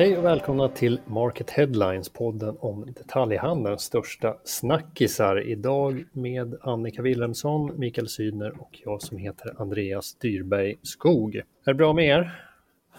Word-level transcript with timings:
Hej 0.00 0.18
och 0.18 0.24
välkomna 0.24 0.68
till 0.68 1.00
Market 1.06 1.50
Headlines, 1.50 2.08
podden 2.08 2.56
om 2.60 2.92
detaljhandelns 2.92 3.82
största 3.82 4.36
snackisar. 4.44 5.48
Idag 5.48 6.04
med 6.12 6.54
Annika 6.60 7.02
Wilhelmsson, 7.02 7.72
Mikael 7.76 8.08
Sydner 8.08 8.60
och 8.60 8.80
jag 8.84 9.02
som 9.02 9.18
heter 9.18 9.54
Andreas 9.58 10.14
Dyrberg 10.14 10.76
Skog. 10.82 11.36
Är 11.36 11.42
det 11.64 11.74
bra 11.74 11.92
med 11.92 12.04
er? 12.04 12.44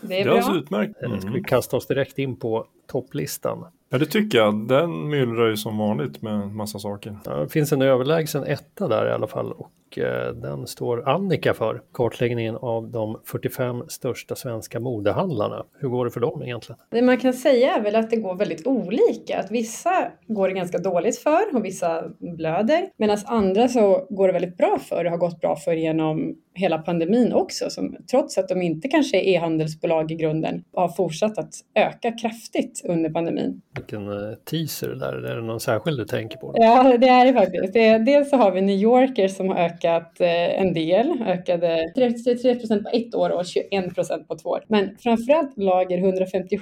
Det 0.01 0.19
är 0.19 0.23
bra. 0.23 0.33
Det 0.33 0.39
är 0.39 0.57
utmärkt. 0.57 1.01
Mm. 1.01 1.21
Ska 1.21 1.29
vi 1.29 1.43
kasta 1.43 1.77
oss 1.77 1.87
direkt 1.87 2.19
in 2.19 2.35
på 2.35 2.67
topplistan? 2.91 3.65
Ja, 3.89 3.97
det 3.97 4.05
tycker 4.05 4.37
jag. 4.37 4.67
Den 4.67 5.09
myllrar 5.09 5.47
ju 5.47 5.57
som 5.57 5.77
vanligt 5.77 6.21
med 6.21 6.51
massa 6.51 6.79
saker. 6.79 7.17
Ja, 7.25 7.35
det 7.35 7.49
finns 7.49 7.71
en 7.71 7.81
överlägsen 7.81 8.43
etta 8.43 8.87
där 8.87 9.07
i 9.07 9.11
alla 9.11 9.27
fall 9.27 9.51
och 9.51 9.71
Eh, 9.97 10.33
den 10.33 10.67
står 10.67 11.09
Annika 11.09 11.53
för. 11.53 11.81
Kartläggningen 11.93 12.55
av 12.55 12.91
de 12.91 13.21
45 13.25 13.83
största 13.87 14.35
svenska 14.35 14.79
modehandlarna. 14.79 15.65
Hur 15.79 15.89
går 15.89 16.05
det 16.05 16.11
för 16.11 16.19
dem 16.19 16.43
egentligen? 16.43 16.79
Det 16.91 17.01
man 17.01 17.17
kan 17.17 17.33
säga 17.33 17.75
är 17.75 17.81
väl 17.81 17.95
att 17.95 18.09
det 18.09 18.15
går 18.15 18.35
väldigt 18.35 18.67
olika. 18.67 19.39
Att 19.39 19.51
vissa 19.51 20.11
går 20.27 20.47
det 20.47 20.53
ganska 20.53 20.77
dåligt 20.77 21.17
för 21.17 21.55
och 21.55 21.65
vissa 21.65 22.03
blöder. 22.19 22.89
Medan 22.97 23.17
andra 23.25 23.67
så 23.67 24.07
går 24.09 24.27
det 24.27 24.33
väldigt 24.33 24.57
bra 24.57 24.79
för 24.89 25.05
och 25.05 25.11
har 25.11 25.17
gått 25.17 25.41
bra 25.41 25.55
för 25.55 25.73
genom 25.73 26.35
hela 26.53 26.77
pandemin 26.77 27.33
också. 27.33 27.69
Som, 27.69 27.95
trots 28.11 28.37
att 28.37 28.47
de 28.47 28.61
inte 28.61 28.87
kanske 28.87 29.17
är 29.17 29.35
e-handelsbolag 29.35 30.11
i 30.11 30.15
grunden 30.15 30.63
har 30.73 30.89
fortsatt 30.89 31.37
att 31.37 31.53
öka 31.75 32.11
kraftigt 32.11 32.80
under 32.85 33.09
pandemin. 33.09 33.61
Vilken 33.75 34.07
eh, 34.07 34.33
teaser 34.51 34.87
där. 34.87 35.13
Är 35.13 35.35
det 35.35 35.41
någon 35.41 35.59
särskild 35.59 35.97
du 35.97 36.05
tänker 36.05 36.37
på? 36.37 36.53
Ja, 36.55 36.97
det 36.97 37.07
är 37.07 37.25
det 37.25 37.33
faktiskt. 37.33 37.73
Det, 37.73 37.97
dels 37.97 38.29
så 38.29 38.37
har 38.37 38.51
vi 38.51 38.61
New 38.61 38.75
Yorker 38.75 39.27
som 39.27 39.49
har 39.49 39.55
ökat 39.55 40.21
eh, 40.21 40.61
en 40.61 40.73
del, 40.73 41.23
ökade 41.27 41.91
33 41.95 42.55
procent 42.55 42.83
på 42.83 42.89
ett 42.89 43.15
år 43.15 43.29
och 43.29 43.45
21 43.45 43.95
procent 43.95 44.27
på 44.27 44.35
två 44.35 44.49
år. 44.49 44.63
Men 44.67 44.97
framförallt 44.97 45.57
lager 45.57 45.97
157 45.97 46.59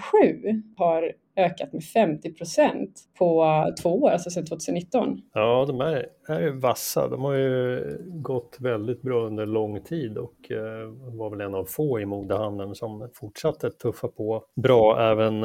har 0.77 1.11
ökat 1.39 1.73
med 1.73 1.83
50 1.83 2.33
procent 2.33 2.99
på 3.17 3.45
två 3.81 4.03
år, 4.03 4.09
alltså 4.09 4.29
sedan 4.29 4.45
2019. 4.45 5.21
Ja, 5.33 5.65
de 5.67 5.81
är, 5.81 6.05
är 6.27 6.41
ju 6.41 6.51
vassa. 6.51 7.07
De 7.07 7.21
har 7.21 7.33
ju 7.33 7.97
gått 8.05 8.57
väldigt 8.59 9.01
bra 9.01 9.25
under 9.25 9.45
lång 9.45 9.81
tid 9.81 10.17
och 10.17 10.51
eh, 10.51 11.15
var 11.17 11.29
väl 11.29 11.41
en 11.41 11.55
av 11.55 11.65
få 11.65 11.99
i 11.99 12.05
modehandeln 12.05 12.75
som 12.75 13.09
fortsatte 13.13 13.69
tuffa 13.69 14.07
på 14.07 14.43
bra 14.55 15.11
även 15.11 15.41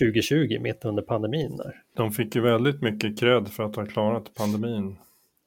2020, 0.00 0.58
mitt 0.60 0.84
under 0.84 1.02
pandemin. 1.02 1.56
Där. 1.56 1.74
De 1.96 2.10
fick 2.10 2.34
ju 2.34 2.40
väldigt 2.40 2.82
mycket 2.82 3.20
cred 3.20 3.48
för 3.48 3.62
att 3.62 3.76
ha 3.76 3.86
klarat 3.86 4.34
pandemin 4.34 4.96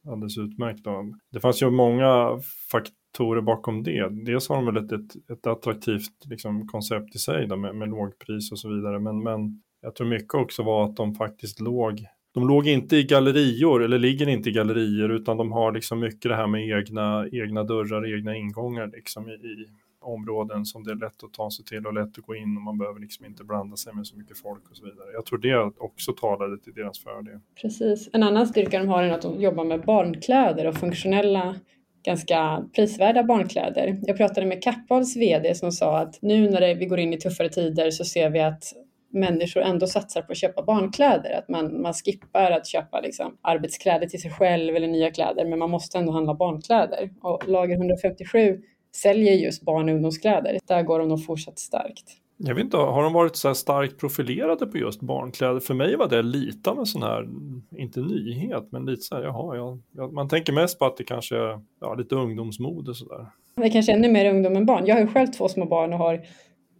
alldeles 0.08 0.38
utmärkt. 0.38 0.84
Då. 0.84 1.14
Det 1.32 1.40
fanns 1.40 1.62
ju 1.62 1.70
många 1.70 2.40
faktorer 2.72 3.42
bakom 3.42 3.84
det. 3.84 4.10
Dels 4.26 4.50
har 4.50 4.56
de 4.56 4.66
väl 4.66 4.86
ett, 4.86 4.92
ett, 4.92 5.30
ett 5.30 5.48
attraktivt 5.48 6.26
liksom, 6.26 6.68
koncept 6.68 7.16
i 7.16 7.20
sig 7.20 7.48
då, 7.48 7.56
med, 7.56 7.76
med 7.76 7.90
lågpris 7.90 8.52
och 8.52 8.60
så 8.60 8.70
vidare. 8.70 9.00
Men, 9.00 9.24
men 9.24 9.62
jag 9.82 9.96
tror 9.96 10.08
mycket 10.08 10.34
också 10.34 10.64
var 10.64 10.86
att 10.86 10.96
de 10.96 11.16
faktiskt 11.16 11.60
låg 11.60 12.06
de 12.34 12.48
låg 12.48 12.68
inte 12.68 12.96
i 12.96 13.04
gallerior 13.04 13.84
eller 13.84 14.00
ligger 14.00 14.30
inte 14.30 14.50
i 14.50 14.52
gallerior 14.52 15.12
utan 15.12 15.38
de 15.38 15.52
har 15.52 15.72
liksom 15.72 16.00
mycket 16.00 16.32
det 16.32 16.36
här 16.36 16.48
med 16.48 16.70
egna, 16.70 17.28
egna 17.32 17.64
dörrar, 17.64 18.18
egna 18.18 18.36
ingångar 18.36 18.88
liksom 18.88 19.30
i, 19.30 19.34
i 19.34 19.68
områden 20.02 20.66
som 20.66 20.84
det 20.84 20.92
är 20.92 20.96
lätt 20.96 21.24
att 21.24 21.34
ta 21.34 21.52
sig 21.52 21.66
till 21.66 21.88
och 21.88 21.94
lätt 21.94 22.18
att 22.18 22.26
gå 22.26 22.36
in 22.36 22.58
och 22.58 22.62
man 22.62 22.78
behöver 22.78 23.00
liksom 23.00 23.26
inte 23.26 23.44
blanda 23.44 23.76
sig 23.76 23.94
med 23.94 24.08
så 24.08 24.18
mycket 24.18 24.38
folk 24.38 24.70
och 24.70 24.78
så 24.78 24.86
vidare. 24.86 25.12
Jag 25.14 25.26
tror 25.26 25.40
det 25.40 25.72
också 25.78 26.14
talade 26.14 26.58
till 26.58 26.74
deras 26.74 27.00
fördel. 27.00 27.40
Precis. 27.62 28.10
En 28.14 28.24
annan 28.24 28.48
styrka 28.48 28.80
de 28.80 28.88
har 28.88 29.04
är 29.04 29.12
att 29.12 29.22
de 29.22 29.42
jobbar 29.42 29.64
med 29.64 29.82
barnkläder 29.82 30.68
och 30.68 30.76
funktionella 30.76 31.56
ganska 32.04 32.66
prisvärda 32.76 33.24
barnkläder. 33.24 34.00
Jag 34.02 34.18
pratade 34.18 34.48
med 34.48 34.64
Kappahls 34.64 35.18
VD 35.18 35.56
som 35.56 35.72
sa 35.72 35.98
att 35.98 36.20
nu 36.22 36.50
när 36.50 36.76
vi 36.76 36.86
går 36.86 37.00
in 37.00 37.14
i 37.14 37.18
tuffare 37.18 37.50
tider 37.50 37.92
så 37.92 38.06
ser 38.06 38.30
vi 38.30 38.40
att 38.40 38.64
människor 39.12 39.62
ändå 39.62 39.88
satsar 39.88 40.22
på 40.22 40.32
att 40.32 40.38
köpa 40.38 40.64
barnkläder. 40.64 41.38
Att 41.38 41.50
man, 41.50 41.82
man 41.82 41.94
skippar 41.94 42.52
att 42.52 42.68
köpa 42.68 43.00
liksom 43.00 43.38
arbetskläder 43.42 44.08
till 44.08 44.22
sig 44.22 44.32
själv 44.32 44.76
eller 44.76 44.88
nya 44.88 45.12
kläder 45.12 45.46
men 45.46 45.60
man 45.60 45.70
måste 45.70 45.98
ändå 45.98 46.12
handla 46.12 46.34
barnkläder. 46.34 47.10
Och 47.22 47.48
lager 47.48 47.76
157 47.76 48.62
säljer 48.96 49.34
just 49.34 49.64
barn 49.64 49.90
och 49.90 49.96
ungdomskläder. 49.96 50.60
Där 50.68 50.84
går 50.84 51.00
de 51.00 51.08
nog 51.08 51.26
fortsatt 51.26 51.60
starkt. 51.60 52.22
Jag 52.44 52.56
vet 52.56 52.64
inte, 52.64 52.78
har 52.78 53.04
de 53.04 53.14
varit 53.14 53.36
så 53.36 53.48
här 53.48 53.56
starkt 53.56 54.00
profilerade 54.00 54.66
på 54.66 54.78
just 54.78 55.02
barnkläder? 55.02 55.60
För 55.60 55.74
mig 55.74 55.96
var 55.96 56.10
det 56.10 56.22
lite 56.22 56.70
av 56.70 56.80
en 56.80 56.86
sån 56.86 57.04
här, 57.04 57.30
inte 57.78 58.00
nyhet, 58.00 58.68
men 58.72 58.86
lite 58.86 59.02
så 59.02 59.16
här, 59.16 59.24
jaha, 59.24 59.56
ja, 59.56 59.78
ja, 59.92 60.08
man 60.08 60.30
tänker 60.30 60.54
mest 60.54 60.80
på 60.80 60.86
att 60.86 60.98
det 60.98 61.04
kanske 61.04 61.36
är 61.38 61.62
ja, 61.82 61.94
lite 61.94 62.16
ungdomsmode 62.16 62.96
sådär. 62.96 63.26
Det 63.56 63.64
är 63.64 63.70
kanske 63.70 63.92
ännu 63.92 64.12
mer 64.12 64.30
ungdom 64.30 64.56
än 64.56 64.66
barn. 64.66 64.86
Jag 64.86 64.96
har 64.96 65.02
ju 65.02 65.08
själv 65.08 65.28
två 65.28 65.48
små 65.48 65.66
barn 65.66 65.94
och 65.94 66.00
har 66.00 66.22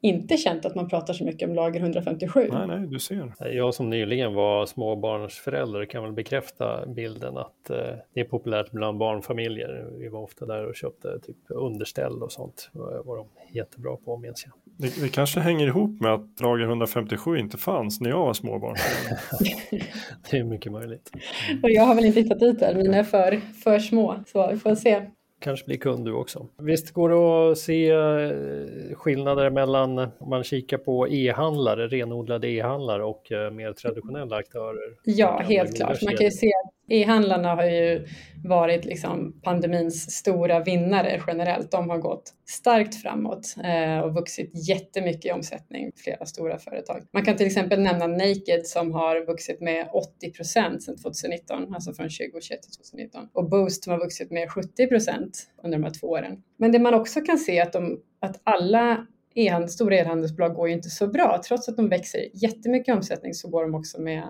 inte 0.02 0.38
känt 0.38 0.66
att 0.66 0.76
man 0.76 0.90
pratar 0.90 1.14
så 1.14 1.24
mycket 1.24 1.50
om 1.50 1.56
lager 1.56 1.80
157. 1.80 2.50
Nej, 2.52 2.68
nej, 2.68 2.88
du 2.88 3.00
ser. 3.00 3.34
Jag 3.52 3.74
som 3.74 3.90
nyligen 3.90 4.34
var 4.34 4.66
småbarnsförälder 4.66 5.86
kan 5.86 6.04
väl 6.04 6.14
bekräfta 6.14 6.86
bilden 6.88 7.38
att 7.38 7.70
eh, 7.70 7.78
det 8.14 8.20
är 8.20 8.24
populärt 8.24 8.72
bland 8.72 8.98
barnfamiljer. 8.98 9.88
Vi 10.00 10.08
var 10.08 10.20
ofta 10.20 10.46
där 10.46 10.66
och 10.66 10.76
köpte 10.76 11.20
typ 11.20 11.38
underställ 11.50 12.24
och 12.24 12.32
sånt. 12.32 12.70
Det 12.74 12.80
var 12.80 13.18
de 13.18 13.28
jättebra 13.52 13.96
på 13.96 14.18
minns 14.18 14.46
jag. 14.46 14.54
Det, 14.78 15.02
det 15.02 15.10
kanske 15.10 15.40
hänger 15.40 15.68
ihop 15.68 16.02
med 16.02 16.14
att 16.14 16.42
lager 16.42 16.66
157 16.66 17.38
inte 17.38 17.58
fanns 17.58 18.02
när 18.02 18.10
jag 18.10 18.26
var 18.26 18.34
småbarn. 18.34 18.76
det 20.32 20.38
är 20.38 20.44
mycket 20.44 20.72
möjligt. 20.72 21.12
Och 21.64 21.72
jag 21.72 21.84
har 21.84 21.96
väl 21.96 22.06
inte 22.06 22.22
hittat 22.22 22.40
dit 22.40 22.62
än, 22.62 22.78
mina 22.78 22.98
är 22.98 23.04
för, 23.04 23.38
för 23.64 23.80
små. 23.80 24.24
Så 24.28 24.52
vi 24.52 24.58
får 24.58 24.76
se 24.76 25.02
kanske 25.42 25.66
blir 25.66 25.78
kund 25.78 26.06
du 26.06 26.14
också. 26.14 26.48
Visst 26.58 26.92
går 26.92 27.10
det 27.10 27.52
att 27.52 27.58
se 27.58 27.90
eh, 27.90 28.96
skillnader 28.96 29.50
mellan 29.50 30.00
om 30.00 30.30
man 30.30 30.44
kikar 30.44 30.78
på 30.78 31.08
e-handlare, 31.08 31.88
renodlade 31.88 32.48
e-handlare 32.48 33.04
och 33.04 33.32
eh, 33.32 33.52
mer 33.52 33.74
traditionella 33.74 34.36
aktörer? 34.36 34.96
Ja, 35.04 35.42
helt 35.46 35.76
klart. 35.76 36.02
Man 36.02 36.18
kan 36.18 36.26
ju 36.26 36.32
se 36.32 36.52
E-handlarna 36.92 37.56
har 37.56 37.66
ju 37.66 38.08
varit 38.44 38.86
liksom 38.86 39.42
pandemins 39.44 40.12
stora 40.12 40.60
vinnare 40.60 41.22
generellt. 41.28 41.72
De 41.72 41.90
har 41.90 41.98
gått 41.98 42.34
starkt 42.50 43.02
framåt 43.02 43.56
eh, 43.64 44.00
och 44.00 44.14
vuxit 44.14 44.70
jättemycket 44.70 45.26
i 45.26 45.32
omsättning, 45.32 45.92
flera 45.96 46.26
stora 46.26 46.58
företag. 46.58 47.04
Man 47.14 47.26
kan 47.26 47.38
till 47.38 47.48
exempel 47.48 47.80
nämna 47.80 48.08
Naked 48.08 48.68
som 48.68 48.92
har 48.92 49.26
vuxit 49.26 49.62
med 49.62 49.90
80 49.94 50.32
procent 50.32 50.84
sedan 50.84 50.98
2019, 50.98 51.74
alltså 51.76 51.94
från 51.94 52.10
2021 52.10 52.62
till 52.62 52.72
2019. 52.72 53.28
Och 53.34 53.50
Boost 53.50 53.84
som 53.84 53.92
har 53.92 54.00
vuxit 54.00 54.32
med 54.32 54.52
70 54.52 54.88
procent 54.88 55.48
under 55.64 55.78
de 55.78 55.84
här 55.84 55.94
två 55.94 56.08
åren. 56.08 56.44
Men 56.58 56.72
det 56.72 56.80
man 56.80 56.94
också 56.94 57.22
kan 57.22 57.38
se 57.38 57.58
är 57.58 57.64
att, 57.64 57.74
de, 57.74 58.00
att 58.20 58.42
alla 58.44 59.08
e 59.36 59.68
stora 59.68 59.96
e-handelsbolag 59.96 60.54
går 60.54 60.68
ju 60.68 60.74
inte 60.74 60.90
så 60.90 61.08
bra. 61.08 61.42
Trots 61.48 61.70
att 61.70 61.78
de 61.78 61.90
växer 61.90 62.20
jättemycket 62.34 62.88
i 62.88 62.92
omsättning 62.92 63.34
så 63.34 63.50
går 63.50 63.64
de 63.64 63.76
också 63.76 64.02
med 64.02 64.24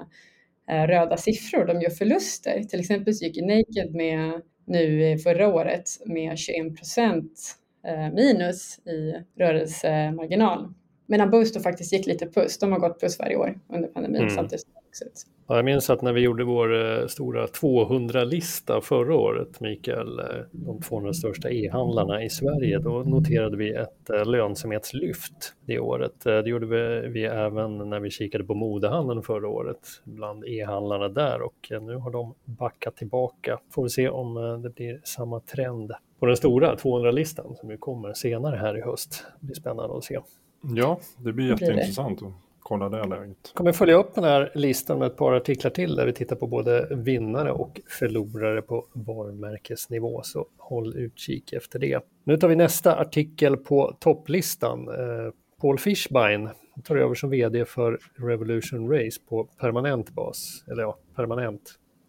röda 0.76 1.18
siffror, 1.18 1.66
de 1.66 1.82
gör 1.82 1.90
förluster. 1.90 2.64
Till 2.64 2.80
exempel 2.80 3.14
så 3.16 3.26
gick 3.26 3.42
Naked 3.42 3.96
med 3.96 4.42
nu 4.68 5.18
förra 5.18 5.48
året 5.48 5.84
med 6.06 6.38
21 6.38 6.78
procent 6.78 7.56
eh, 7.88 8.14
minus 8.14 8.80
i 8.80 9.14
rörelsemarginal. 9.40 10.74
Medan 11.08 11.30
Boost 11.30 11.64
faktiskt 11.64 11.94
gick 11.94 12.06
lite 12.06 12.26
plus, 12.26 12.60
de 12.60 12.72
har 12.72 12.80
gått 12.80 13.00
plus 13.00 13.20
varje 13.20 13.36
år 13.36 13.60
under 13.74 13.90
pandemin 13.90 14.22
mm. 14.22 14.36
samtidigt 14.36 14.62
som 14.62 14.74
vuxit. 14.92 15.26
Ja, 15.48 15.56
jag 15.56 15.66
minns 15.66 15.90
att 15.90 16.02
när 16.02 16.14
vi 16.14 16.22
gjorde 16.22 16.44
vår 16.44 17.00
eh, 17.02 17.08
stora 17.08 17.46
200-lista 17.46 18.82
förra 18.82 19.16
året, 19.16 19.60
Mikael, 19.60 20.20
eh, 20.20 20.26
de 20.52 20.82
200 20.82 21.14
största 21.14 21.50
e-handlarna 21.50 22.24
i 22.24 22.30
Sverige, 22.30 22.80
då 22.80 23.04
noterade 23.04 23.58
vi 23.58 23.74
ett 23.74 24.10
eh, 24.10 24.26
lönsamhetslyft 24.26 25.54
det 25.66 25.80
året. 25.80 26.14
Det 26.24 26.50
gjorde 26.50 26.66
vi, 26.66 27.08
vi 27.08 27.26
även 27.26 27.90
när 27.90 28.00
vi 28.00 28.10
kikade 28.10 28.44
på 28.44 28.54
modehandeln 28.54 29.24
förra 29.24 29.48
året, 29.48 29.80
bland 30.04 30.46
e-handlarna 30.46 31.10
där 31.10 31.42
och 31.42 31.68
nu 31.82 31.96
har 31.96 32.12
de 32.12 32.34
backat 32.46 32.96
tillbaka. 32.96 33.60
Får 33.74 33.84
vi 33.84 33.90
se 33.90 34.10
om 34.10 34.62
det 34.64 34.70
blir 34.70 35.02
samma 35.04 35.40
trend 35.40 35.92
på 36.20 36.26
den 36.26 36.38
stora 36.38 36.76
200-listan 36.76 37.56
som 37.56 37.72
ju 37.72 37.78
kommer 37.78 38.14
senare 38.14 38.56
här 38.56 38.78
i 38.78 38.82
höst. 38.82 39.26
Det 39.40 39.46
blir 39.46 39.56
spännande 39.56 39.98
att 39.98 40.04
se. 40.04 40.20
Ja, 40.62 41.00
det 41.18 41.34
blir 41.34 41.50
jätteintressant. 41.50 42.20
Det 42.20 42.26
kolla 42.72 42.90
det 42.90 43.08
läget. 43.08 43.52
kommer 43.54 43.72
följa 43.72 43.96
upp 43.96 44.16
den 44.16 44.24
här 44.24 44.52
listan 44.56 45.00
med 45.00 45.08
ett 45.08 45.18
par 45.18 45.34
artiklar 45.34 45.72
till 45.72 45.96
där 45.96 46.06
vi 46.06 46.14
tittar 46.14 46.36
på 46.36 46.48
både 46.48 46.88
vinnare 46.96 47.52
och 47.52 47.82
förlorare 47.88 48.62
på 48.62 48.86
varumärkesnivå, 48.94 50.22
så 50.24 50.46
håll 50.58 50.98
utkik 50.98 51.54
efter 51.54 51.80
det. 51.80 52.00
Nu 52.24 52.38
tar 52.38 52.48
vi 52.48 52.56
nästa 52.56 52.96
artikel 52.96 53.58
på 53.58 53.98
topplistan. 54.00 54.88
Eh, 54.88 55.34
Paul 55.62 55.80
Fishbein 55.80 56.50
tar 56.84 56.96
över 56.96 57.16
som 57.16 57.30
vd 57.30 57.66
för 57.66 58.00
Revolution 58.16 58.92
Race 58.92 59.22
på 59.30 59.44
permanent 59.44 60.10
bas, 60.10 60.64
eller 60.72 60.84
ja, 60.84 60.98
permanent 61.16 61.62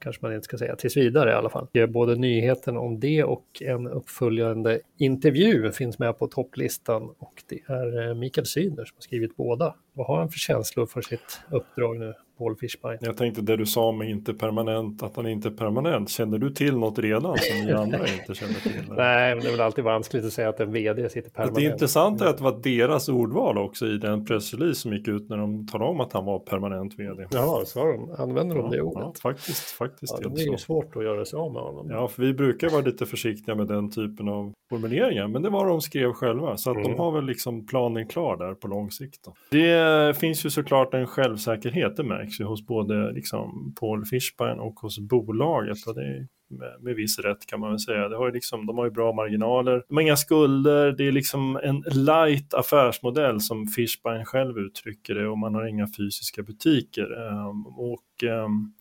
kanske 0.03 0.27
man 0.27 0.35
inte 0.35 0.45
ska 0.45 0.59
säga, 0.59 0.77
tills 0.77 0.97
vidare 0.97 1.31
i 1.31 1.35
alla 1.35 1.49
fall. 1.49 1.67
Både 1.89 2.17
nyheten 2.17 2.77
om 2.77 3.01
det 3.01 3.25
och 3.25 3.47
en 3.61 3.87
uppföljande 3.87 4.81
intervju 4.99 5.73
finns 5.73 5.99
med 5.99 6.19
på 6.19 6.27
topplistan 6.27 7.03
och 7.19 7.43
det 7.49 7.61
är 7.67 8.09
eh, 8.09 8.15
Mikael 8.15 8.47
Syner 8.47 8.85
som 8.85 8.95
har 8.97 9.01
skrivit 9.01 9.37
båda. 9.37 9.75
Vad 9.93 10.07
har 10.07 10.19
han 10.19 10.29
för 10.29 10.39
känslor 10.39 10.87
för 10.87 11.03
sitt 11.03 11.41
uppdrag 11.51 11.99
nu? 11.99 12.15
Paul 12.39 12.57
Fishbein. 12.57 12.99
Jag 13.01 13.17
tänkte 13.17 13.43
det 13.43 13.57
du 13.57 13.67
sa 13.67 13.93
med 13.93 14.11
inte 14.11 14.35
permanent, 14.35 15.03
att 15.03 15.17
han 15.17 15.27
inte 15.27 15.49
är 15.49 15.53
permanent. 15.53 16.11
Känner 16.11 16.39
du 16.39 16.51
till 16.51 16.77
något 16.77 16.99
redan 16.99 17.37
som 17.39 17.67
ni 17.67 17.73
andra 17.73 17.99
inte 18.21 18.35
känner 18.35 18.55
till? 18.55 18.85
Nej, 18.89 19.35
men 19.35 19.45
det 19.45 19.49
är 19.49 19.51
väl 19.51 19.61
alltid 19.61 19.85
vanskligt 19.85 20.25
att 20.25 20.33
säga 20.33 20.49
att 20.49 20.61
en 20.61 20.73
vd 20.73 21.09
sitter 21.09 21.31
permanent. 21.31 21.57
Det 21.57 21.65
intressanta 21.65 22.25
är 22.25 22.29
att 22.29 22.39
det 22.39 22.45
var 22.45 22.61
deras 22.63 23.09
ordval 23.09 23.59
också 23.59 23.87
i 23.87 23.99
den 23.99 24.25
pressrelease 24.25 24.81
som 24.81 24.93
gick 24.93 25.09
ut 25.09 25.29
när 25.29 25.37
de 25.37 25.67
talade 25.67 25.91
om 25.91 26.01
att 26.01 26.13
han 26.13 26.25
var 26.25 26.39
permanent 26.39 26.99
vd. 26.99 27.27
Ja, 27.31 27.63
så 27.67 27.85
de, 27.85 28.15
använder 28.19 28.57
de 28.57 28.71
det 28.71 28.81
ordet? 28.81 29.03
Ja, 29.03 29.13
faktiskt, 29.23 29.71
faktiskt. 29.71 30.15
Ja, 30.21 30.29
det 30.29 30.43
är 30.43 30.51
ju 30.51 30.59
svårt 30.59 30.97
att 30.97 31.05
göra 31.05 31.25
sig 31.25 31.37
av 31.37 31.53
med 31.53 31.63
honom. 31.63 31.91
Ja, 31.91 32.09
för 32.09 32.23
vi 32.23 32.35
brukar 32.35 32.71
vara 32.71 32.83
lite 32.83 33.07
försiktiga 33.07 33.55
med 33.55 33.67
den 33.67 33.91
typen 33.91 34.29
av 34.29 34.53
formuleringar, 34.73 35.29
men 35.29 35.43
det 35.43 35.51
var 35.51 35.67
de 35.67 35.81
skrev 35.81 36.13
själva, 36.13 36.57
så 36.57 36.71
att 36.71 36.77
mm. 36.77 36.91
de 36.91 36.99
har 36.99 37.13
väl 37.13 37.25
liksom 37.25 37.67
planen 37.67 38.09
klar 38.09 38.37
där 38.37 38.55
på 38.55 38.69
lång 38.69 38.91
sikt. 38.91 39.25
Då. 39.25 39.35
Det 39.51 40.17
finns 40.17 40.47
ju 40.47 40.51
såklart 40.51 40.95
en 40.95 41.07
självsäkerhet, 41.07 41.97
det 41.97 42.05
märks 42.05 42.41
ju 42.41 42.45
hos 42.45 42.67
både 42.67 43.13
liksom 43.13 43.75
Paul 43.81 44.05
Fischbein 44.05 44.59
och 44.59 44.75
hos 44.75 44.99
bolaget. 44.99 45.87
Och 45.87 45.95
det 45.95 46.03
är 46.03 46.27
med, 46.49 46.77
med 46.81 46.95
viss 46.95 47.19
rätt 47.19 47.47
kan 47.47 47.61
man 47.61 47.71
väl 47.71 47.79
säga. 47.79 48.09
Det 48.09 48.17
har 48.17 48.27
ju 48.27 48.33
liksom, 48.33 48.67
de 48.67 48.79
har 48.79 48.85
ju 48.85 48.91
bra 48.91 49.13
marginaler, 49.13 49.85
de 49.89 49.95
har 49.95 50.03
inga 50.03 50.17
skulder, 50.17 50.93
det 50.93 51.09
är 51.09 51.13
liksom 51.13 51.61
en 51.63 51.85
light 52.05 52.55
affärsmodell 52.55 53.41
som 53.41 53.67
Fischbein 53.67 54.25
själv 54.25 54.59
uttrycker 54.59 55.15
det 55.15 55.29
och 55.29 55.39
man 55.39 55.55
har 55.55 55.67
inga 55.67 55.89
fysiska 55.97 56.43
butiker. 56.43 57.13
Um, 57.13 57.67
och 57.67 58.23
um, 58.45 58.75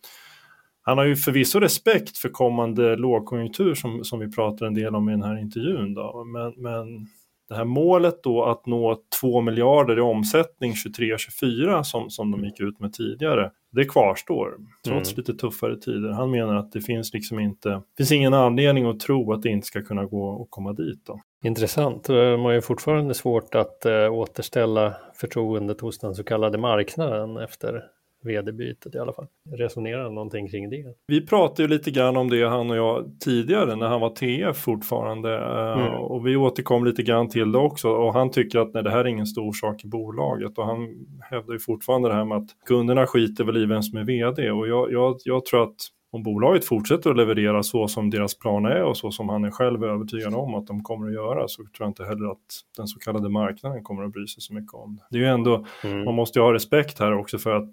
han 0.81 0.97
har 0.97 1.05
ju 1.05 1.15
förvisso 1.15 1.59
respekt 1.59 2.17
för 2.17 2.29
kommande 2.29 2.95
lågkonjunktur 2.95 3.75
som, 3.75 4.03
som 4.03 4.19
vi 4.19 4.31
pratar 4.31 4.65
en 4.65 4.73
del 4.73 4.95
om 4.95 5.09
i 5.09 5.11
den 5.11 5.23
här 5.23 5.41
intervjun. 5.41 5.93
Då. 5.93 6.23
Men, 6.23 6.53
men 6.57 7.07
det 7.49 7.55
här 7.55 7.65
målet 7.65 8.23
då 8.23 8.43
att 8.43 8.65
nå 8.65 9.01
2 9.21 9.41
miljarder 9.41 9.97
i 9.97 10.01
omsättning 10.01 10.73
23-24 10.73 11.83
som, 11.83 12.09
som 12.09 12.31
de 12.31 12.45
gick 12.45 12.59
ut 12.59 12.79
med 12.79 12.93
tidigare, 12.93 13.51
det 13.71 13.85
kvarstår 13.85 14.57
trots 14.85 15.11
mm. 15.11 15.17
lite 15.17 15.33
tuffare 15.33 15.75
tider. 15.75 16.09
Han 16.09 16.31
menar 16.31 16.55
att 16.55 16.71
det 16.71 16.81
finns 16.81 17.13
liksom 17.13 17.39
inte, 17.39 17.81
finns 17.97 18.11
ingen 18.11 18.33
anledning 18.33 18.85
att 18.85 18.99
tro 18.99 19.33
att 19.33 19.41
det 19.41 19.49
inte 19.49 19.67
ska 19.67 19.81
kunna 19.81 20.05
gå 20.05 20.41
att 20.41 20.47
komma 20.49 20.73
dit. 20.73 21.05
Då. 21.05 21.21
Intressant. 21.43 22.09
Man 22.09 22.39
har 22.39 22.51
ju 22.51 22.61
fortfarande 22.61 23.13
svårt 23.13 23.55
att 23.55 23.85
äh, 23.85 24.13
återställa 24.13 24.93
förtroendet 25.13 25.81
hos 25.81 25.99
den 25.99 26.15
så 26.15 26.23
kallade 26.23 26.57
marknaden 26.57 27.37
efter 27.37 27.83
vd-bytet 28.23 28.95
i 28.95 28.99
alla 28.99 29.13
fall. 29.13 29.27
Resonera 29.57 30.09
någonting 30.09 30.47
kring 30.47 30.69
det. 30.69 30.83
Vi 31.07 31.25
pratade 31.25 31.61
ju 31.61 31.67
lite 31.67 31.91
grann 31.91 32.17
om 32.17 32.29
det 32.29 32.49
han 32.49 32.69
och 32.69 32.77
jag 32.77 33.11
tidigare 33.19 33.75
när 33.75 33.87
han 33.87 34.01
var 34.01 34.09
TF 34.09 34.57
fortfarande 34.57 35.35
eh, 35.35 35.87
mm. 35.87 35.93
och 35.93 36.27
vi 36.27 36.35
återkom 36.35 36.85
lite 36.85 37.03
grann 37.03 37.29
till 37.29 37.51
det 37.51 37.57
också 37.57 37.89
och 37.89 38.13
han 38.13 38.31
tycker 38.31 38.59
att 38.59 38.73
nej, 38.73 38.83
det 38.83 38.91
här 38.91 38.99
är 38.99 39.07
ingen 39.07 39.25
stor 39.25 39.53
sak 39.53 39.83
i 39.83 39.87
bolaget 39.87 40.57
och 40.57 40.65
han 40.65 41.05
hävdar 41.21 41.53
ju 41.53 41.59
fortfarande 41.59 42.09
det 42.09 42.15
här 42.15 42.25
med 42.25 42.37
att 42.37 42.49
kunderna 42.65 43.07
skiter 43.07 43.43
väl 43.43 43.57
i 43.57 43.65
vem 43.65 43.83
som 43.83 43.97
är 43.99 44.03
vd 44.03 44.51
och 44.51 44.67
jag, 44.67 44.91
jag, 44.91 45.15
jag 45.25 45.45
tror 45.45 45.63
att 45.63 45.75
om 46.13 46.23
bolaget 46.23 46.65
fortsätter 46.65 47.09
att 47.09 47.17
leverera 47.17 47.63
så 47.63 47.87
som 47.87 48.09
deras 48.09 48.39
plan 48.39 48.65
är 48.65 48.83
och 48.83 48.97
så 48.97 49.11
som 49.11 49.29
han 49.29 49.43
är 49.43 49.51
själv 49.51 49.83
övertygad 49.83 50.33
om 50.33 50.55
att 50.55 50.67
de 50.67 50.83
kommer 50.83 51.07
att 51.07 51.13
göra 51.13 51.47
så 51.47 51.63
tror 51.63 51.71
jag 51.79 51.89
inte 51.89 52.03
heller 52.03 52.31
att 52.31 52.61
den 52.77 52.87
så 52.87 52.99
kallade 52.99 53.29
marknaden 53.29 53.83
kommer 53.83 54.03
att 54.03 54.11
bry 54.11 54.27
sig 54.27 54.41
så 54.41 54.53
mycket 54.53 54.73
om 54.73 54.95
det. 54.95 55.03
Det 55.09 55.17
är 55.17 55.27
ju 55.27 55.33
ändå, 55.33 55.65
mm. 55.83 56.03
man 56.03 56.15
måste 56.15 56.39
ju 56.39 56.43
ha 56.43 56.53
respekt 56.53 56.99
här 56.99 57.17
också 57.17 57.37
för 57.37 57.55
att 57.55 57.69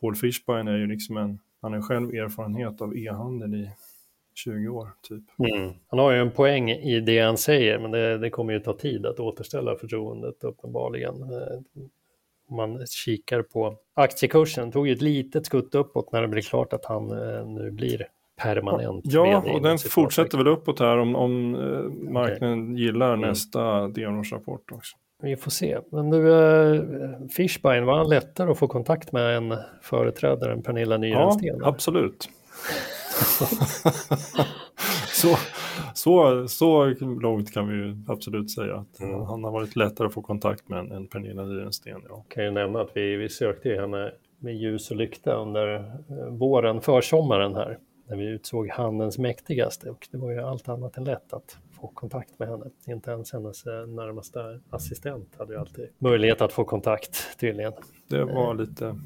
Paul 0.00 0.16
Fishbein 0.16 0.68
är 0.68 0.76
ju 0.76 0.86
liksom 0.86 1.16
en, 1.16 1.38
han 1.62 1.72
har 1.72 1.80
själv 1.80 2.14
erfarenhet 2.14 2.80
av 2.80 2.96
e-handel 2.96 3.54
i 3.54 3.70
20 4.34 4.68
år 4.68 4.88
typ. 5.02 5.24
Mm. 5.38 5.74
Han 5.88 5.98
har 5.98 6.12
ju 6.12 6.18
en 6.18 6.30
poäng 6.30 6.70
i 6.70 7.00
det 7.00 7.20
han 7.20 7.38
säger, 7.38 7.78
men 7.78 7.90
det, 7.90 8.18
det 8.18 8.30
kommer 8.30 8.52
ju 8.52 8.60
ta 8.60 8.72
tid 8.72 9.06
att 9.06 9.20
återställa 9.20 9.76
förtroendet 9.76 10.44
uppenbarligen. 10.44 11.22
Eh, 11.22 11.82
om 12.48 12.56
man 12.56 12.86
kikar 12.86 13.42
på 13.42 13.76
aktiekursen, 13.94 14.72
tog 14.72 14.86
ju 14.88 14.92
ett 14.92 15.02
litet 15.02 15.46
skutt 15.46 15.74
uppåt 15.74 16.12
när 16.12 16.22
det 16.22 16.28
blev 16.28 16.42
klart 16.42 16.72
att 16.72 16.84
han 16.84 17.10
eh, 17.10 17.46
nu 17.46 17.70
blir 17.70 18.06
permanent. 18.36 19.04
Ja, 19.06 19.42
och 19.52 19.62
den 19.62 19.78
fortsätter 19.78 20.38
väl 20.38 20.46
uppåt 20.46 20.80
här 20.80 20.98
om, 20.98 21.16
om 21.16 21.54
eh, 21.54 22.10
marknaden 22.12 22.72
okay. 22.72 22.84
gillar 22.84 23.14
mm. 23.14 23.28
nästa 23.28 23.88
delårsrapport 23.88 24.72
också. 24.72 24.96
Vi 25.22 25.36
får 25.36 25.50
se. 25.50 25.78
Men 25.90 26.12
uh, 26.12 26.82
Fishbein, 27.36 27.86
var 27.86 27.98
han 27.98 28.08
lättare 28.08 28.50
att 28.50 28.58
få 28.58 28.68
kontakt 28.68 29.12
med 29.12 29.36
än 29.36 29.54
företrädaren 29.82 30.62
Pernilla 30.62 30.96
Nyrensten? 30.96 31.56
Ja, 31.60 31.68
absolut. 31.68 32.28
så, 35.08 35.36
så, 35.94 36.48
så 36.48 36.84
långt 37.00 37.54
kan 37.54 37.68
vi 37.68 37.74
ju 37.74 37.96
absolut 38.08 38.50
säga 38.50 38.74
att 38.74 39.00
mm. 39.00 39.20
han 39.20 39.44
har 39.44 39.50
varit 39.50 39.76
lättare 39.76 40.06
att 40.06 40.14
få 40.14 40.22
kontakt 40.22 40.68
med 40.68 40.92
än 40.92 41.06
Pernilla 41.06 41.44
Nyrensten. 41.44 42.02
Ja. 42.08 42.24
Kan 42.28 42.44
ju 42.44 42.50
nämna 42.50 42.80
att 42.80 42.90
vi, 42.94 43.16
vi 43.16 43.28
sökte 43.28 43.70
henne 43.70 44.12
med 44.38 44.56
ljus 44.56 44.90
och 44.90 44.96
lykta 44.96 45.34
under 45.34 45.74
eh, 45.74 45.84
våren, 46.30 46.80
försommaren 46.80 47.54
här, 47.54 47.78
när 48.08 48.16
vi 48.16 48.24
utsåg 48.24 48.68
handens 48.68 49.18
mäktigaste 49.18 49.90
och 49.90 50.08
det 50.10 50.18
var 50.18 50.30
ju 50.30 50.40
allt 50.40 50.68
annat 50.68 50.96
än 50.96 51.04
lätt 51.04 51.32
att 51.32 51.58
få 51.80 51.88
kontakt 51.88 52.38
med 52.38 52.48
henne. 52.48 52.64
Inte 52.86 53.10
ens 53.10 53.32
hennes 53.32 53.66
eh, 53.66 53.86
närmaste 53.86 54.60
assistent 54.70 55.34
hade 55.38 55.52
ju 55.52 55.60
alltid 55.60 55.88
möjlighet 55.98 56.40
att 56.40 56.52
få 56.52 56.64
kontakt 56.64 57.38
tydligen. 57.40 57.72
Det 58.08 58.24
var 58.24 58.54
lite, 58.54 59.00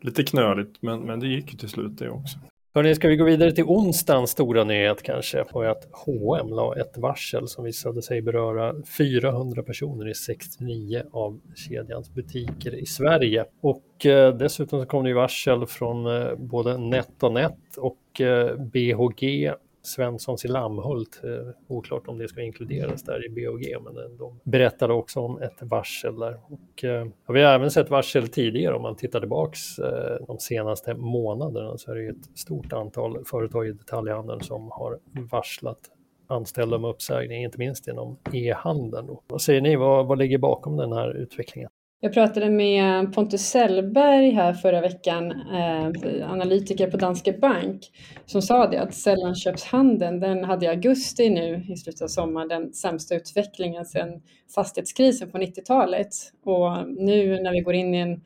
lite 0.00 0.22
knöligt 0.22 0.82
men, 0.82 1.00
men 1.00 1.20
det 1.20 1.26
gick 1.26 1.52
ju 1.52 1.58
till 1.58 1.68
slut 1.68 1.98
det 1.98 2.10
också. 2.10 2.38
Hörrni, 2.76 2.94
ska 2.94 3.08
vi 3.08 3.16
gå 3.16 3.24
vidare 3.24 3.52
till 3.52 3.64
onsdagens 3.64 4.30
stora 4.30 4.64
nyhet 4.64 5.02
kanske? 5.02 5.42
Och 5.52 5.70
att 5.70 5.88
H&M 5.92 6.48
la 6.48 6.76
ett 6.76 6.98
varsel 6.98 7.48
som 7.48 7.64
visade 7.64 8.02
sig 8.02 8.22
beröra 8.22 8.74
400 8.98 9.62
personer 9.62 10.08
i 10.08 10.14
69 10.14 11.02
av 11.12 11.40
kedjans 11.54 12.14
butiker 12.14 12.74
i 12.74 12.86
Sverige. 12.86 13.44
Och 13.60 14.06
eh, 14.06 14.36
dessutom 14.36 14.80
så 14.80 14.86
kom 14.86 15.04
det 15.04 15.14
varsel 15.14 15.66
från 15.66 16.06
eh, 16.06 16.34
både 16.34 16.78
NetOnNet 16.78 17.76
och 17.76 18.20
eh, 18.20 18.56
BHG 18.56 19.52
Svenssons 19.86 20.44
i 20.44 20.48
Lammhult. 20.48 21.20
Eh, 21.24 21.30
oklart 21.68 22.08
om 22.08 22.18
det 22.18 22.28
ska 22.28 22.42
inkluderas 22.42 23.02
där 23.02 23.26
i 23.26 23.28
BOG, 23.28 23.84
men 23.84 23.96
eh, 23.96 24.10
de 24.18 24.40
berättade 24.44 24.92
också 24.92 25.20
om 25.20 25.42
ett 25.42 25.62
varsel 25.62 26.18
där. 26.18 26.40
Och, 26.48 26.84
eh, 26.84 27.06
vi 27.28 27.42
har 27.42 27.54
även 27.54 27.70
sett 27.70 27.90
varsel 27.90 28.28
tidigare 28.28 28.74
om 28.74 28.82
man 28.82 28.96
tittar 28.96 29.20
tillbaks 29.20 29.78
eh, 29.78 30.26
de 30.26 30.38
senaste 30.38 30.94
månaderna 30.94 31.78
så 31.78 31.90
är 31.90 31.94
det 31.94 32.08
ett 32.08 32.38
stort 32.38 32.72
antal 32.72 33.24
företag 33.24 33.68
i 33.68 33.72
detaljhandeln 33.72 34.40
som 34.40 34.70
har 34.70 34.98
varslat 35.30 35.80
anställda 36.26 36.78
med 36.78 36.90
uppsägning, 36.90 37.44
inte 37.44 37.58
minst 37.58 37.88
inom 37.88 38.18
e-handeln. 38.32 39.16
Vad 39.26 39.42
säger 39.42 39.60
ni, 39.60 39.76
vad, 39.76 40.06
vad 40.06 40.18
ligger 40.18 40.38
bakom 40.38 40.76
den 40.76 40.92
här 40.92 41.16
utvecklingen? 41.16 41.70
Jag 42.00 42.12
pratade 42.14 42.50
med 42.50 43.12
Pontus 43.14 43.42
Sellberg 43.42 44.30
här 44.30 44.52
förra 44.52 44.80
veckan, 44.80 45.30
eh, 45.30 46.30
analytiker 46.30 46.90
på 46.90 46.96
Danske 46.96 47.32
Bank, 47.32 47.90
som 48.26 48.42
sa 48.42 48.66
det 48.66 48.82
att 48.82 48.94
sällanköpshandeln, 48.94 50.20
den 50.20 50.44
hade 50.44 50.66
i 50.66 50.68
augusti 50.68 51.30
nu 51.30 51.64
i 51.68 51.76
slutet 51.76 52.02
av 52.02 52.08
sommaren 52.08 52.48
den 52.48 52.72
sämsta 52.72 53.14
utvecklingen 53.14 53.84
sedan 53.84 54.08
fastighetskrisen 54.54 55.30
på 55.30 55.38
90-talet. 55.38 56.08
Och 56.44 56.88
nu 56.88 57.40
när 57.42 57.52
vi 57.52 57.60
går 57.60 57.74
in 57.74 57.94
i 57.94 57.98
en 57.98 58.20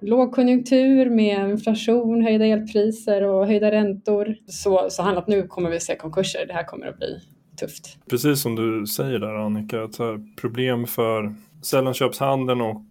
lågkonjunktur 0.00 1.10
med 1.10 1.50
inflation, 1.50 2.22
höjda 2.22 2.46
elpriser 2.46 3.22
och 3.22 3.46
höjda 3.46 3.70
räntor 3.70 4.36
så, 4.46 4.86
så 4.90 5.02
handlar 5.02 5.24
nu 5.26 5.42
kommer 5.42 5.70
vi 5.70 5.80
se 5.80 5.96
konkurser. 5.96 6.46
Det 6.46 6.52
här 6.52 6.64
kommer 6.64 6.86
att 6.86 6.98
bli 6.98 7.20
tufft. 7.56 7.98
Precis 8.10 8.40
som 8.40 8.54
du 8.54 8.86
säger 8.86 9.18
där 9.18 9.34
Annika, 9.34 9.82
att 9.82 9.98
problem 10.36 10.86
för 10.86 11.34
Sällanköpshandeln 11.62 12.60
och 12.60 12.84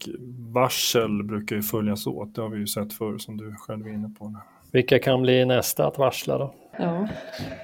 varsel 0.54 1.24
brukar 1.24 1.56
ju 1.56 1.62
följas 1.62 2.08
åt. 2.08 2.36
Det 2.36 2.42
har 2.42 2.50
vi 2.50 2.58
ju 2.58 2.68
sett 2.68 2.94
förr 2.94 3.18
som 3.18 3.38
du 3.38 3.56
själv 3.58 3.88
är 3.88 3.94
inne 3.94 4.12
på. 4.20 4.36
Vilka 4.72 5.00
kan 5.00 5.22
bli 5.22 5.46
nästa 5.46 5.88
att 5.88 5.98
varsla 5.98 6.38
då? 6.38 6.54
Ja. 6.80 7.08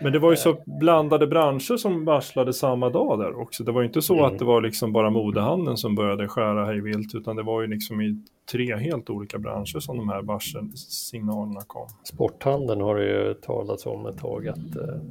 Men 0.01 0.13
det 0.13 0.19
var 0.19 0.31
ju 0.31 0.37
så 0.37 0.57
blandade 0.65 1.27
branscher 1.27 1.77
som 1.77 2.05
varslade 2.05 2.53
samma 2.53 2.89
dag 2.89 3.19
där 3.19 3.41
också. 3.41 3.63
Det 3.63 3.71
var 3.71 3.81
ju 3.81 3.87
inte 3.87 4.01
så 4.01 4.13
mm. 4.13 4.25
att 4.25 4.39
det 4.39 4.45
var 4.45 4.61
liksom 4.61 4.93
bara 4.93 5.09
modehandeln 5.09 5.77
som 5.77 5.95
började 5.95 6.27
skära 6.27 6.65
hejvilt 6.65 7.15
utan 7.15 7.35
det 7.35 7.43
var 7.43 7.61
ju 7.61 7.67
liksom 7.67 8.01
i 8.01 8.21
tre 8.51 8.75
helt 8.75 9.09
olika 9.09 9.39
branscher 9.39 9.79
som 9.79 9.97
de 9.97 10.09
här 10.09 10.21
varselsignalerna 10.21 11.61
kom. 11.67 11.87
Sporthandeln 12.03 12.81
har 12.81 12.95
det 12.95 13.05
ju 13.05 13.33
talats 13.33 13.85
om 13.85 14.05
ett 14.05 14.17
tag 14.17 14.47
att 14.47 14.75
eh, 14.75 15.01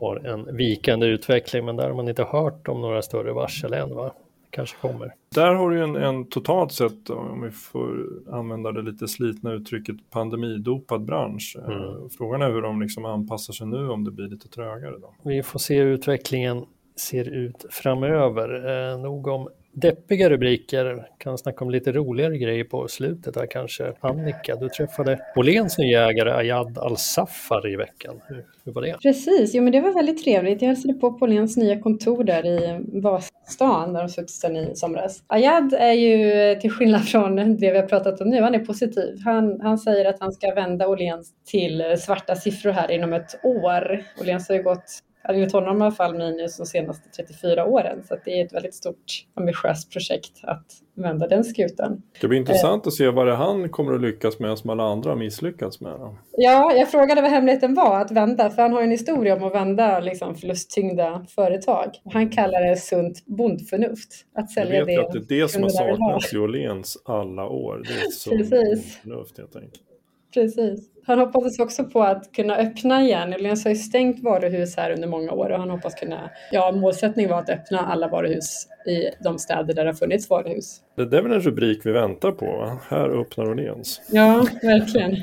har 0.00 0.26
en 0.26 0.56
vikande 0.56 1.06
utveckling 1.06 1.64
men 1.64 1.76
där 1.76 1.88
har 1.88 1.94
man 1.94 2.08
inte 2.08 2.24
hört 2.24 2.68
om 2.68 2.80
några 2.80 3.02
större 3.02 3.32
varsel 3.32 3.72
än 3.72 3.94
va? 3.94 4.12
kanske 4.50 4.76
kommer. 4.76 5.14
Där 5.34 5.54
har 5.54 5.70
du 5.70 5.82
en, 5.82 5.96
en 5.96 6.24
totalt 6.28 6.72
sett, 6.72 7.10
om 7.10 7.42
vi 7.42 7.50
får 7.50 8.06
använda 8.32 8.72
det 8.72 8.82
lite 8.82 9.08
slitna 9.08 9.52
uttrycket, 9.52 9.96
pandemidopad 10.10 11.04
bransch. 11.04 11.56
Eh, 11.58 11.76
mm. 11.76 12.10
Frågan 12.10 12.42
är 12.42 12.50
hur 12.50 12.62
de 12.62 12.80
liksom 12.80 13.04
anpassar 13.04 13.52
sig 13.52 13.66
nu 13.66 13.88
om 13.88 14.04
det 14.04 14.10
blir 14.10 14.28
lite 14.28 14.48
trögare. 14.48 14.98
Då. 14.98 15.14
Vi 15.24 15.42
får 15.42 15.58
se 15.58 15.80
hur 15.80 15.86
utvecklingen 15.86 16.64
ser 16.96 17.28
ut 17.28 17.66
framöver. 17.70 18.48
Eh, 18.92 18.98
nog 18.98 19.26
om 19.26 19.48
deppiga 19.72 20.30
rubriker. 20.30 21.08
Kan 21.18 21.38
snacka 21.38 21.64
om 21.64 21.70
lite 21.70 21.92
roligare 21.92 22.38
grejer 22.38 22.64
på 22.64 22.88
slutet 22.88 23.36
här 23.36 23.46
kanske. 23.46 23.92
Annika, 24.00 24.56
du 24.56 24.68
träffade 24.68 25.20
Åhléns 25.36 25.78
nya 25.78 26.08
ägare 26.10 26.30
Ayad 26.30 26.78
Al-Safar 26.78 27.68
i 27.72 27.76
veckan. 27.76 28.20
Hur, 28.26 28.44
hur, 28.64 28.72
var 28.72 28.82
det? 28.82 28.96
Precis, 29.02 29.54
jo 29.54 29.62
men 29.62 29.72
det 29.72 29.80
var 29.80 29.94
väldigt 29.94 30.24
trevligt. 30.24 30.62
Jag 30.62 30.68
hälsade 30.68 30.94
på 30.94 31.12
på 31.12 31.24
Åhléns 31.24 31.56
nya 31.56 31.80
kontor 31.80 32.24
där 32.24 32.46
i 32.46 32.80
Vasastan 33.00 33.92
där 33.92 34.00
de 34.00 34.08
suttit 34.08 34.30
sedan 34.30 34.56
i 34.56 34.76
somras. 34.76 35.22
Ayad 35.26 35.74
är 35.74 35.92
ju 35.92 36.54
till 36.60 36.70
skillnad 36.70 37.08
från 37.08 37.36
det 37.36 37.70
vi 37.70 37.78
har 37.78 37.86
pratat 37.86 38.20
om 38.20 38.28
nu, 38.30 38.40
han 38.40 38.54
är 38.54 38.64
positiv. 38.64 39.18
Han, 39.24 39.60
han 39.60 39.78
säger 39.78 40.04
att 40.04 40.20
han 40.20 40.32
ska 40.32 40.54
vända 40.54 40.88
Åhléns 40.88 41.32
till 41.46 41.96
svarta 41.98 42.36
siffror 42.36 42.70
här 42.70 42.90
inom 42.90 43.12
ett 43.12 43.44
år. 43.44 44.02
Åhléns 44.20 44.48
har 44.48 44.56
ju 44.56 44.62
gått 44.62 45.02
enligt 45.34 45.52
honom 45.52 45.78
i 45.78 45.84
alla 45.84 45.90
fall 45.90 46.14
minus 46.14 46.56
de 46.56 46.66
senaste 46.66 47.08
34 47.08 47.64
åren. 47.64 48.02
Så 48.08 48.16
det 48.24 48.40
är 48.40 48.44
ett 48.44 48.52
väldigt 48.52 48.74
stort 48.74 49.26
ambitiöst 49.34 49.92
projekt 49.92 50.32
att 50.42 50.66
vända 50.94 51.28
den 51.28 51.44
skutan. 51.44 52.02
Det 52.20 52.28
blir 52.28 52.38
intressant 52.38 52.86
att 52.86 52.92
se 52.92 53.10
vad 53.10 53.26
det 53.26 53.34
han 53.34 53.68
kommer 53.68 53.94
att 53.94 54.00
lyckas 54.00 54.38
med 54.38 54.58
som 54.58 54.70
alla 54.70 54.82
andra 54.82 55.10
har 55.10 55.16
misslyckats 55.16 55.80
med. 55.80 55.92
Då. 55.92 56.18
Ja, 56.32 56.72
jag 56.72 56.90
frågade 56.90 57.22
vad 57.22 57.30
hemligheten 57.30 57.74
var 57.74 58.00
att 58.00 58.10
vända, 58.10 58.50
för 58.50 58.62
han 58.62 58.72
har 58.72 58.82
en 58.82 58.90
historia 58.90 59.36
om 59.36 59.44
att 59.44 59.54
vända 59.54 60.00
liksom, 60.00 60.34
förlusttyngda 60.34 61.26
företag. 61.28 61.90
Han 62.12 62.30
kallar 62.30 62.68
det 62.68 62.76
sunt 62.76 63.26
bondförnuft. 63.26 64.24
Att 64.34 64.50
sälja 64.50 64.74
jag 64.74 64.86
vet 64.86 64.96
det. 64.96 65.18
att 65.18 65.28
det 65.28 65.34
är 65.36 65.42
det 65.42 65.48
som 65.48 65.62
har 65.62 65.70
saknats 65.70 66.32
i 66.32 66.38
Åhléns 66.38 67.02
alla 67.04 67.46
år. 67.46 67.82
Det 67.88 68.06
är 68.06 68.10
sunt 68.10 68.50
bondförnuft 68.50 69.38
helt 69.38 69.56
enkelt. 69.56 69.87
Precis. 70.34 70.90
Han 71.06 71.18
hoppades 71.18 71.58
också 71.58 71.84
på 71.84 72.02
att 72.02 72.32
kunna 72.32 72.56
öppna 72.56 73.02
igen. 73.02 73.34
Åhléns 73.34 73.64
har 73.64 73.70
ju 73.70 73.76
stängt 73.76 74.22
varuhus 74.22 74.76
här 74.76 74.90
under 74.90 75.08
många 75.08 75.32
år 75.32 75.50
och 75.50 75.58
han 75.58 75.70
hoppas 75.70 75.94
kunna, 75.94 76.30
ja 76.52 76.72
målsättningen 76.72 77.30
var 77.30 77.38
att 77.38 77.50
öppna 77.50 77.78
alla 77.78 78.08
varuhus 78.08 78.68
i 78.86 79.24
de 79.24 79.38
städer 79.38 79.74
där 79.74 79.84
det 79.84 79.90
har 79.90 79.94
funnits 79.94 80.30
varuhus. 80.30 80.80
Det 80.94 81.02
är 81.02 81.22
väl 81.22 81.32
en 81.32 81.40
rubrik 81.40 81.86
vi 81.86 81.92
väntar 81.92 82.32
på, 82.32 82.46
va? 82.46 82.78
Här 82.88 83.20
öppnar 83.20 83.50
Åhléns. 83.50 84.02
Ja, 84.10 84.46
verkligen. 84.62 85.16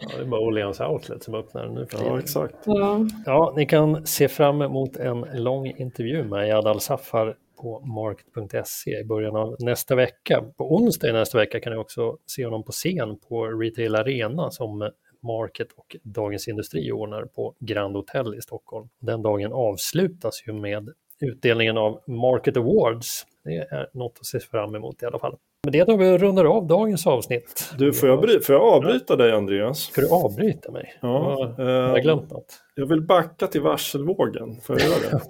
Ja, 0.00 0.08
det 0.16 0.22
är 0.22 0.26
bara 0.26 0.40
Åhléns 0.40 0.80
Outlet 0.80 1.22
som 1.22 1.34
öppnar 1.34 1.66
nu 1.66 1.86
Ja, 1.92 2.18
exakt. 2.18 2.54
Ja. 2.64 3.00
ja, 3.26 3.54
ni 3.56 3.66
kan 3.66 4.06
se 4.06 4.28
fram 4.28 4.62
emot 4.62 4.96
en 4.96 5.26
lång 5.34 5.66
intervju 5.66 6.24
med 6.24 6.48
Jad 6.48 6.66
Al-Safar 6.66 7.34
på 7.62 7.80
market.se 7.80 9.00
i 9.00 9.04
början 9.04 9.36
av 9.36 9.56
nästa 9.58 9.94
vecka. 9.94 10.44
På 10.56 10.74
onsdag 10.74 11.08
i 11.08 11.12
nästa 11.12 11.38
vecka 11.38 11.60
kan 11.60 11.72
ni 11.72 11.78
också 11.78 12.16
se 12.26 12.44
honom 12.44 12.64
på 12.64 12.72
scen 12.72 13.18
på 13.28 13.46
Retail 13.46 13.94
Arena 13.94 14.50
som 14.50 14.90
Market 15.22 15.68
och 15.76 15.96
Dagens 16.02 16.48
Industri 16.48 16.92
ordnar 16.92 17.24
på 17.24 17.54
Grand 17.58 17.96
Hotel 17.96 18.34
i 18.34 18.40
Stockholm. 18.40 18.88
Den 18.98 19.22
dagen 19.22 19.52
avslutas 19.52 20.42
ju 20.48 20.52
med 20.52 20.88
utdelningen 21.20 21.78
av 21.78 22.00
Market 22.06 22.56
Awards. 22.56 23.26
Det 23.44 23.56
är 23.56 23.88
något 23.92 24.18
att 24.20 24.26
se 24.26 24.40
fram 24.40 24.74
emot 24.74 25.02
i 25.02 25.06
alla 25.06 25.18
fall. 25.18 25.36
Men 25.64 25.72
det 25.72 25.84
tar 25.84 25.96
vi 25.96 26.10
och 26.14 26.20
rundar 26.20 26.44
av 26.44 26.66
dagens 26.66 27.06
avsnitt. 27.06 27.72
Du, 27.78 27.92
får 27.92 28.08
jag, 28.08 28.44
får 28.44 28.54
jag 28.54 28.62
avbryta 28.62 29.16
dig 29.16 29.32
Andreas? 29.32 29.78
Ska 29.78 30.00
du 30.00 30.08
avbryta 30.10 30.72
mig? 30.72 30.94
Ja. 31.00 31.54
Jag 31.58 31.64
har 31.64 31.72
jag 31.72 32.02
glömt 32.02 32.30
något? 32.30 32.60
Jag 32.80 32.86
vill 32.86 33.02
backa 33.02 33.46
till 33.46 33.60
varselvågen. 33.60 34.60
Får 34.62 34.80
jag 34.80 34.88
göra 34.88 35.00
det? 35.10 35.22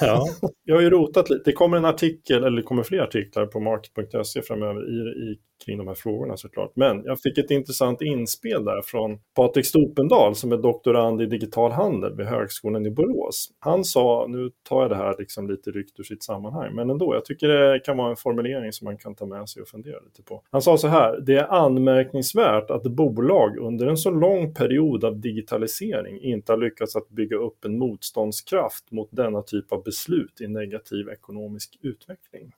ja. 0.00 0.26
Jag 0.64 0.74
har 0.74 0.82
ju 0.82 0.90
rotat 0.90 1.30
lite. 1.30 1.42
Det 1.44 1.52
kommer 1.52 1.76
en 1.76 1.84
artikel, 1.84 2.44
eller 2.44 2.56
det 2.56 2.62
kommer 2.62 2.82
fler 2.82 3.00
artiklar 3.00 3.46
på 3.46 3.60
market.se 3.60 4.42
framöver 4.42 4.80
i, 4.80 5.30
i, 5.30 5.38
kring 5.64 5.78
de 5.78 5.88
här 5.88 5.94
frågorna 5.94 6.36
såklart. 6.36 6.72
Men 6.74 7.02
jag 7.04 7.20
fick 7.20 7.38
ett 7.38 7.50
intressant 7.50 8.02
inspel 8.02 8.64
där 8.64 8.82
från 8.82 9.18
Patrik 9.36 9.66
Stopendal 9.66 10.34
som 10.34 10.52
är 10.52 10.56
doktorand 10.56 11.22
i 11.22 11.26
digital 11.26 11.72
handel 11.72 12.16
vid 12.16 12.26
Högskolan 12.26 12.86
i 12.86 12.90
Borås. 12.90 13.48
Han 13.58 13.84
sa, 13.84 14.26
nu 14.28 14.50
tar 14.68 14.82
jag 14.82 14.90
det 14.90 14.96
här 14.96 15.14
liksom 15.18 15.50
lite 15.50 15.70
ryckt 15.70 16.00
ur 16.00 16.04
sitt 16.04 16.22
sammanhang, 16.22 16.74
men 16.74 16.90
ändå, 16.90 17.14
jag 17.14 17.24
tycker 17.24 17.48
det 17.48 17.80
kan 17.80 17.96
vara 17.96 18.10
en 18.10 18.16
formulering 18.16 18.72
som 18.72 18.84
man 18.84 18.98
kan 18.98 19.14
ta 19.14 19.26
med 19.26 19.48
sig 19.48 19.62
och 19.62 19.68
fundera 19.68 20.00
lite 20.00 20.22
på. 20.22 20.42
Han 20.50 20.62
sa 20.62 20.76
så 20.76 20.88
här, 20.88 21.20
det 21.20 21.36
är 21.36 21.52
anmärkningsvärt 21.52 22.70
att 22.70 22.82
bolag 22.82 23.58
under 23.58 23.86
en 23.86 23.96
så 23.96 24.10
lång 24.10 24.54
period 24.54 25.04
av 25.04 25.20
digitalisering 25.20 26.20
inte 26.20 26.52
har 26.52 26.57
lyckats 26.58 26.96
att 26.96 27.08
bygga 27.08 27.36
upp 27.36 27.64
en 27.64 27.78
motståndskraft 27.78 28.90
mot 28.90 29.08
denna 29.10 29.42
typ 29.42 29.72
av 29.72 29.82
beslut 29.82 30.40
i 30.40 30.48
negativ 30.48 31.08
ekonomisk 31.08 31.78
utveckling. 31.82 32.52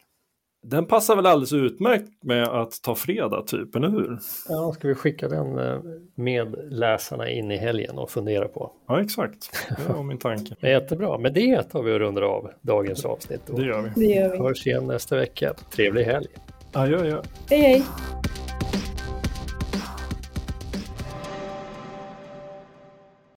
Den 0.62 0.86
passar 0.86 1.16
väl 1.16 1.26
alldeles 1.26 1.52
utmärkt 1.52 2.24
med 2.24 2.48
att 2.48 2.82
ta 2.82 2.94
fredag 2.94 3.42
typ, 3.46 3.76
eller 3.76 3.88
hur? 3.88 4.18
Ja, 4.48 4.72
ska 4.72 4.88
vi 4.88 4.94
skicka 4.94 5.28
den 5.28 5.58
eh, 5.58 5.78
med 6.14 6.56
läsarna 6.70 7.30
in 7.30 7.50
i 7.50 7.56
helgen 7.56 7.98
och 7.98 8.10
fundera 8.10 8.48
på? 8.48 8.72
Ja, 8.86 9.00
exakt. 9.00 9.68
Det 9.86 9.92
var 9.92 10.02
min 10.02 10.18
tanke. 10.18 10.54
Jättebra. 10.68 11.18
Med 11.18 11.32
det 11.32 11.62
tar 11.62 11.82
vi 11.82 11.92
och 11.92 11.98
rundar 11.98 12.22
av 12.22 12.50
dagens 12.60 13.04
avsnitt. 13.04 13.40
Det 13.46 13.62
gör 13.62 13.82
vi. 13.82 14.06
Det 14.06 14.14
gör 14.14 14.32
vi. 14.32 14.38
Hörs 14.38 14.66
igen 14.66 14.86
nästa 14.86 15.16
vecka. 15.16 15.54
Trevlig 15.70 16.04
helg. 16.04 16.28
Adjö, 16.72 17.00
adjö. 17.00 17.22
Hej, 17.50 17.60
hej. 17.60 17.82